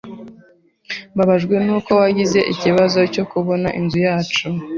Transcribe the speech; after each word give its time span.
Mbabajwe 1.13 1.55
nuko 1.65 1.91
wagize 2.01 2.39
ikibazo 2.53 2.99
cyo 3.13 3.23
kubona 3.31 3.67
inzu 3.79 3.97
yacu. 4.07 4.45